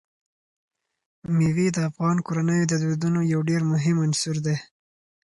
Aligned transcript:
مېوې 1.35 1.67
د 1.75 1.77
افغان 1.89 2.17
کورنیو 2.25 2.69
د 2.71 2.73
دودونو 2.83 3.19
یو 3.33 3.41
ډېر 3.49 3.61
مهم 3.71 3.97
عنصر 4.05 4.35
دی. 4.45 4.57